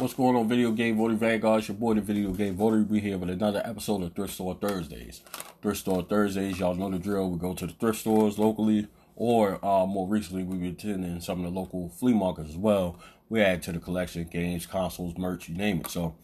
[0.00, 1.58] What's going on, Video Game Voting Vanguard?
[1.58, 2.82] It's your boy, the Video Game Voter.
[2.88, 5.20] We here with another episode of Thrift Store Thursdays.
[5.60, 7.28] Thrift Store Thursdays, y'all know the drill.
[7.28, 11.44] We go to the thrift stores locally, or uh, more recently, we've been attending some
[11.44, 12.98] of the local flea markets as well.
[13.28, 15.88] We add to the collection games, consoles, merch, you name it.
[15.88, 16.14] So,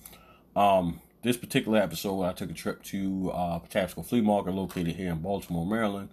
[0.57, 5.13] um, this particular episode, I took a trip to uh, Patapsco Flea Market located here
[5.13, 6.09] in Baltimore, Maryland.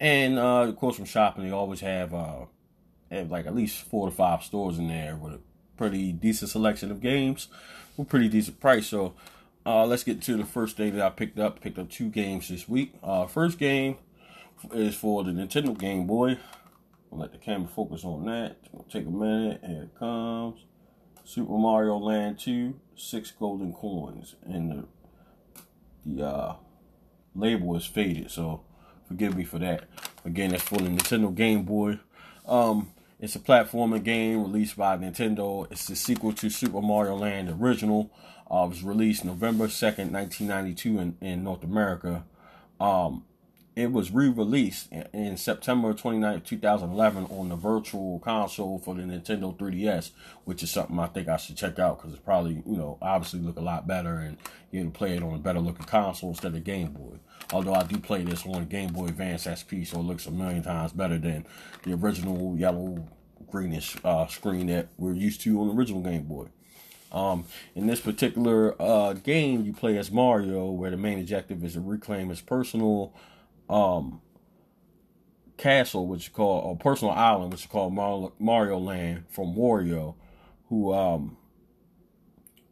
[0.00, 2.46] And uh, of course, from shopping, they always have, uh,
[3.10, 5.38] have like at least four to five stores in there with
[5.76, 7.48] pretty decent selection of games
[7.96, 8.86] for pretty decent price.
[8.86, 9.14] So
[9.66, 11.60] uh, let's get to the first thing that I picked up.
[11.60, 12.94] Picked up two games this week.
[13.02, 13.96] Uh, first game
[14.72, 16.38] is for the Nintendo Game Boy.
[17.12, 18.56] I'll let the camera focus on that.
[18.90, 19.60] Take a minute.
[19.64, 20.64] Here it comes.
[21.24, 24.84] Super Mario Land 2, six golden coins, and the
[26.04, 26.56] the uh,
[27.34, 28.30] label is faded.
[28.30, 28.62] So
[29.08, 29.84] forgive me for that.
[30.24, 31.98] Again, that's for the Nintendo Game Boy.
[32.46, 32.90] Um,
[33.24, 35.66] it's a platforming game released by Nintendo.
[35.72, 38.10] It's the sequel to Super Mario Land original.
[38.50, 42.24] Uh, it was released November 2nd, 1992 in, in North America.
[42.78, 43.24] Um,
[43.76, 50.10] it was re-released in, September 29, 2011 on the virtual console for the Nintendo 3DS,
[50.44, 53.40] which is something I think I should check out because it's probably, you know, obviously
[53.40, 54.36] look a lot better and
[54.70, 57.16] you can play it on a better looking console instead of Game Boy.
[57.52, 60.62] Although I do play this on Game Boy Advance SP, so it looks a million
[60.62, 61.44] times better than
[61.82, 63.08] the original yellow
[63.50, 66.46] greenish uh, screen that we're used to on the original Game Boy.
[67.10, 67.44] Um,
[67.76, 71.80] in this particular uh, game, you play as Mario, where the main objective is to
[71.80, 73.14] reclaim his personal
[73.68, 74.20] um,
[75.56, 77.94] castle, which is called, or personal island, which is called
[78.38, 80.14] Mario Land, from Wario,
[80.68, 81.36] who um,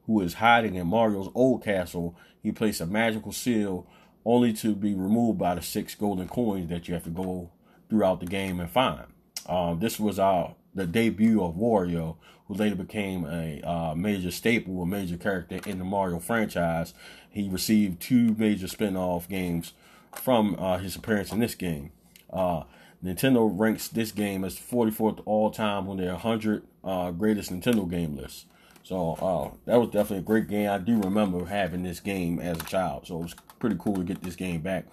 [0.06, 2.16] who is hiding in Mario's old castle.
[2.42, 3.86] He placed a magical seal
[4.24, 7.50] only to be removed by the six golden coins that you have to go
[7.88, 9.04] throughout the game and find.
[9.46, 14.82] Um, this was our the debut of Wario, who later became a uh, major staple,
[14.82, 16.94] a major character in the Mario franchise.
[17.30, 19.74] He received two major spin-off games
[20.14, 21.90] from uh, his appearance in this game.
[22.32, 22.64] Uh,
[23.04, 28.16] Nintendo ranks this game as 44th all time on their 100 uh, greatest Nintendo game
[28.16, 28.46] list.
[28.84, 30.68] So uh, that was definitely a great game.
[30.68, 34.02] I do remember having this game as a child, so it was pretty cool to
[34.02, 34.86] get this game back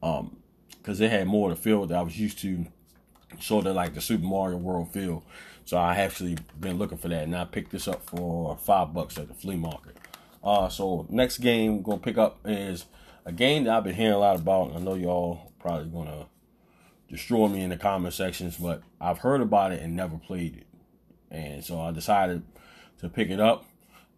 [0.00, 2.66] because um, it had more of the feel that I was used to,
[3.40, 5.24] sort of like the Super Mario World feel.
[5.64, 9.18] So I actually been looking for that, and I picked this up for five bucks
[9.18, 9.96] at the flea market.
[10.42, 12.86] Uh, so next game we're gonna pick up is
[13.26, 14.70] a game that I've been hearing a lot about.
[14.70, 16.26] And I know y'all probably gonna
[17.10, 20.66] destroy me in the comment sections, but I've heard about it and never played it,
[21.30, 22.42] and so I decided
[23.00, 23.66] to pick it up.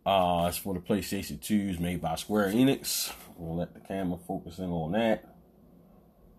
[0.07, 3.13] Uh, it's for the PlayStation 2s made by Square Enix.
[3.37, 5.35] We'll let the camera focus in on that.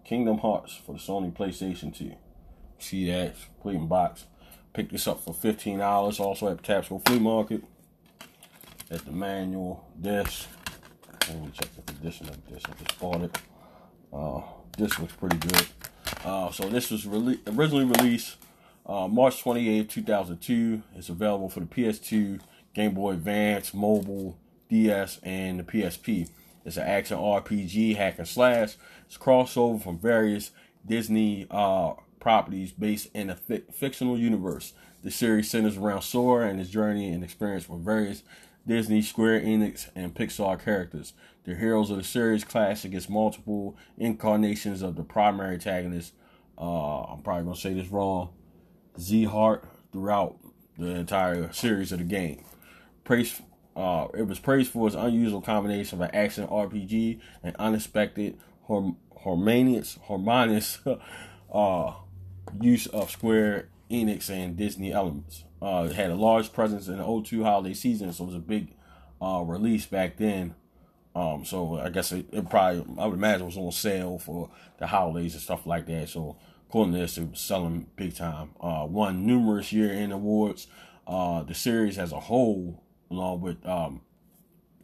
[0.04, 2.14] Kingdom Hearts for the Sony PlayStation 2.
[2.80, 3.36] See that?
[3.62, 4.26] Complete box.
[4.74, 6.20] Picked this up for $15.
[6.20, 7.64] Also at Tapsco Flea Market.
[8.90, 10.48] At the manual disc.
[11.30, 12.64] Let me check the condition of this.
[12.66, 13.38] I just bought it.
[14.12, 14.42] Uh,
[14.78, 15.68] this looks pretty good.
[16.26, 18.38] Uh, so this was rele- originally released
[18.88, 20.82] uh, March 28, 2002.
[20.96, 22.40] It's available for the PS2,
[22.74, 26.30] Game Boy Advance, mobile, DS, and the PSP.
[26.66, 28.76] It's an action RPG, hack and slash.
[29.06, 30.52] It's crossover from various
[30.86, 34.74] Disney uh, properties based in a fi- fictional universe.
[35.04, 38.24] The series centers around Sora and his journey and experience with various
[38.70, 41.14] Disney, Square Enix, and Pixar characters.
[41.44, 46.14] The heroes of the series clash against multiple incarnations of the primary antagonist.
[46.56, 48.30] Uh, I'm probably gonna say this wrong.
[49.00, 50.38] Z Heart throughout
[50.78, 52.44] the entire series of the game.
[53.04, 53.42] Praise,
[53.76, 58.38] uh, it was praised for its unusual combination of an action RPG and unexpected
[59.24, 60.78] harmonious, harmonious
[61.52, 61.94] uh,
[62.62, 65.46] use of Square Enix and Disney elements.
[65.62, 68.40] Uh, it had a large presence in the 02 holiday season, so it was a
[68.40, 68.74] big
[69.22, 70.56] uh, release back then.
[71.16, 74.50] Um, so I guess it, it, probably, I would imagine, it was on sale for
[74.78, 76.10] the holidays and stuff like that.
[76.10, 76.38] So
[76.70, 78.52] according to this, it was selling big time.
[78.62, 80.68] Uh, won numerous year-end awards.
[81.08, 84.02] Uh, the series as a whole, along with um,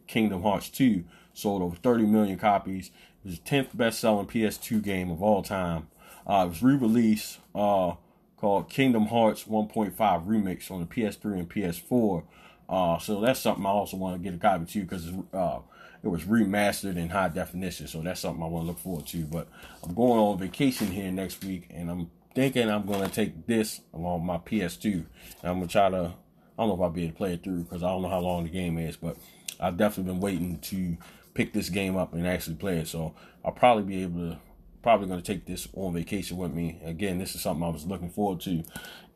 [0.08, 2.90] Kingdom Hearts 2, sold over 30 million copies.
[3.24, 5.86] It was the 10th best-selling PS2 game of all time.
[6.26, 7.92] Uh, it was re-released uh,
[8.36, 12.24] called Kingdom Hearts 1.5 Remix on the PS3 and PS4.
[12.68, 15.60] Uh, so that's something I also want to get a copy too because uh,
[16.02, 17.86] it was remastered in high definition.
[17.86, 19.18] So that's something I want to look forward to.
[19.24, 19.48] But
[19.82, 23.80] I'm going on vacation here next week, and I'm thinking I'm going to take this
[23.94, 24.84] along my PS2.
[24.92, 25.06] And
[25.42, 27.42] I'm going to try to, I don't know if I'll be able to play it
[27.42, 29.16] through because I don't know how long the game is, but
[29.58, 30.96] I've definitely been waiting to
[31.34, 32.88] pick this game up and actually play it.
[32.88, 34.38] So I'll probably be able to
[34.82, 36.80] probably going to take this on vacation with me.
[36.84, 38.62] Again, this is something I was looking forward to.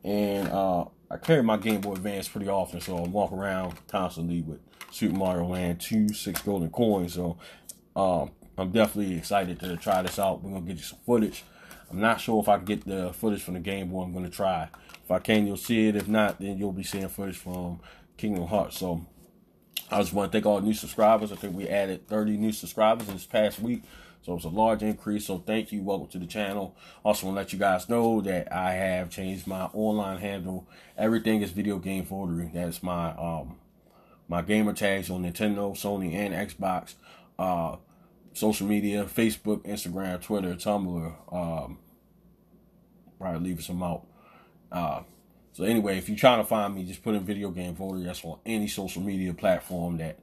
[0.03, 4.41] And uh, I carry my Game Boy Advance pretty often, so I walk around constantly
[4.41, 4.59] with
[4.91, 7.13] Super Mario Land 2, six golden coins.
[7.13, 7.37] So
[7.95, 10.41] um, I'm definitely excited to try this out.
[10.41, 11.43] We're gonna get you some footage.
[11.89, 14.03] I'm not sure if I get the footage from the Game Boy.
[14.03, 14.69] I'm gonna try.
[15.03, 15.95] If I can, you'll see it.
[15.95, 17.79] If not, then you'll be seeing footage from
[18.17, 18.77] Kingdom Hearts.
[18.77, 19.05] So
[19.91, 21.31] I just want to thank all new subscribers.
[21.31, 23.83] I think we added 30 new subscribers this past week.
[24.23, 25.25] So it's a large increase.
[25.25, 25.81] So thank you.
[25.81, 26.75] Welcome to the channel.
[27.03, 30.67] Also want to let you guys know that I have changed my online handle.
[30.97, 32.53] Everything is video game votery.
[32.53, 33.57] That's my um
[34.27, 36.93] my gamer tags on Nintendo, Sony, and Xbox.
[37.39, 37.77] Uh
[38.33, 41.33] social media, Facebook, Instagram, Twitter, Tumblr.
[41.33, 41.79] Um
[43.19, 44.05] probably leaving some out.
[44.71, 45.01] Uh
[45.53, 48.05] so anyway, if you're trying to find me, just put in video game votery.
[48.05, 50.19] That's on any social media platform that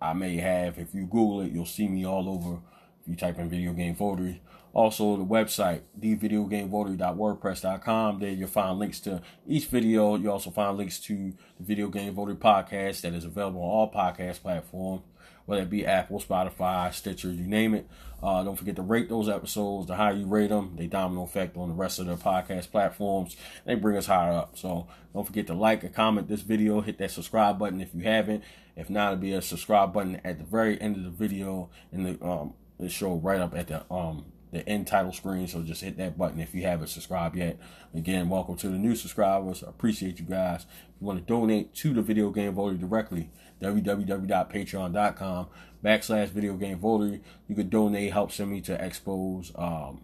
[0.00, 0.78] I may have.
[0.78, 2.60] If you Google it, you'll see me all over
[3.06, 4.40] you type in video game votery.
[4.76, 8.20] Also, the website, thevideogamevotery.wordpress.com.
[8.20, 10.16] There you'll find links to each video.
[10.16, 13.90] You also find links to the Video Game Votery podcast that is available on all
[13.90, 15.00] podcast platforms,
[15.46, 17.88] whether it be Apple, Spotify, Stitcher, you name it.
[18.22, 19.86] Uh, don't forget to rate those episodes.
[19.86, 23.34] The higher you rate them, they domino effect on the rest of the podcast platforms.
[23.64, 24.58] They bring us higher up.
[24.58, 26.82] So don't forget to like and comment this video.
[26.82, 28.44] Hit that subscribe button if you haven't.
[28.76, 32.02] If not, it'll be a subscribe button at the very end of the video in
[32.02, 35.46] the um, it show right up at the um the end title screen.
[35.46, 37.58] So just hit that button if you haven't subscribed yet.
[37.94, 39.62] Again, welcome to the new subscribers.
[39.62, 40.62] I appreciate you guys.
[40.62, 43.30] If you want to donate to the Video Game Voter directly,
[43.60, 45.46] www.patreon.com
[45.84, 47.20] backslash Video Game Voter.
[47.48, 50.02] You could donate, help send me to expos, um,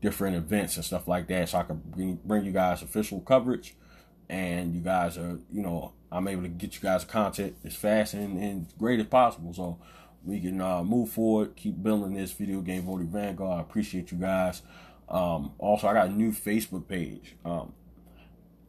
[0.00, 3.74] different events and stuff like that, so I can bring, bring you guys official coverage.
[4.28, 8.14] And you guys are, you know, I'm able to get you guys content as fast
[8.14, 9.52] and, and great as possible.
[9.52, 9.78] So
[10.24, 13.58] we can uh, move forward, keep building this video game voting vanguard.
[13.58, 14.62] I appreciate you guys.
[15.08, 17.72] Um, also, I got a new Facebook page um,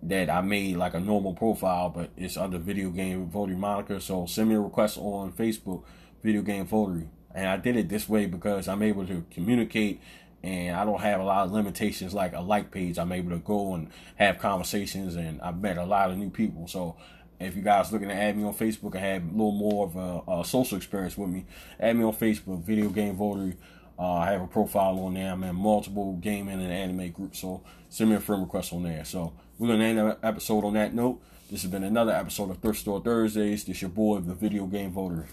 [0.01, 4.00] that I made like a normal profile, but it's under video game voting moniker.
[4.00, 5.83] So send me a request on Facebook,
[6.23, 7.09] video game voting.
[7.35, 10.01] And I did it this way because I'm able to communicate
[10.44, 13.00] and I don't have a lot of limitations like a like page.
[13.00, 16.67] I'm able to go and have conversations, and I've met a lot of new people.
[16.67, 16.97] So
[17.39, 19.95] if you guys looking to add me on Facebook I have a little more of
[19.95, 21.45] a, a social experience with me,
[21.80, 23.56] add me on Facebook, Video Game Voter.
[23.97, 25.31] Uh, I have a profile on there.
[25.31, 29.06] I'm in multiple gaming and anime groups, so send me a friend request on there.
[29.06, 31.21] So we're gonna end the episode on that note.
[31.51, 33.65] This has been another episode of Thrift Store Thursdays.
[33.65, 35.27] This your boy, the Video Game Voter.